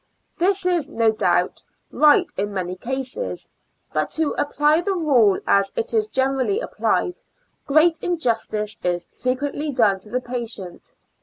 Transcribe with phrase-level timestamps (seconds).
[0.39, 3.49] This is, no doubt, right in many cases,
[3.93, 7.17] but to apply the rule as it is general ly applied,
[7.67, 10.93] great injustice is frequently done to the patient.